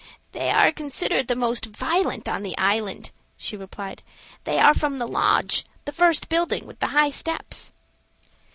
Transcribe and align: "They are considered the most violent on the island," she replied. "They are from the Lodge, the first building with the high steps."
"They 0.31 0.49
are 0.49 0.71
considered 0.71 1.27
the 1.27 1.35
most 1.35 1.67
violent 1.67 2.27
on 2.27 2.41
the 2.41 2.57
island," 2.57 3.11
she 3.37 3.55
replied. 3.55 4.01
"They 4.45 4.57
are 4.57 4.73
from 4.73 4.97
the 4.97 5.05
Lodge, 5.07 5.63
the 5.85 5.91
first 5.91 6.27
building 6.27 6.65
with 6.65 6.79
the 6.79 6.87
high 6.87 7.11
steps." 7.11 7.71